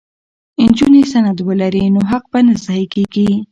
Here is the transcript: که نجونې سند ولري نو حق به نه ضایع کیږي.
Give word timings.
که 0.57 0.63
نجونې 0.69 1.01
سند 1.11 1.37
ولري 1.47 1.85
نو 1.95 2.01
حق 2.11 2.23
به 2.31 2.39
نه 2.47 2.53
ضایع 2.65 2.87
کیږي. 2.93 3.29